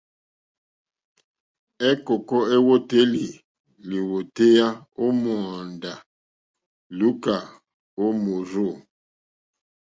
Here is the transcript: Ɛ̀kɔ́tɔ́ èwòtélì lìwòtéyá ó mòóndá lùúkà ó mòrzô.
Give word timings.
Ɛ̀kɔ́tɔ́ 1.89 2.41
èwòtélì 2.55 3.23
lìwòtéyá 3.87 4.67
ó 5.03 5.05
mòóndá 5.21 5.93
lùúkà 6.97 7.35
ó 8.01 8.05
mòrzô. 8.23 8.67